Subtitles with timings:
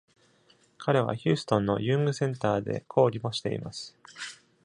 [0.79, 3.95] 彼はヒューストンのユングセンターで講義もしています。